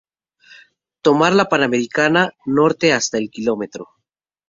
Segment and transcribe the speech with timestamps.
[1.09, 3.85] Tomar la Panamericana Norte hasta el km.